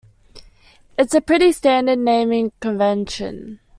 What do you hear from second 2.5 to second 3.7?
convention.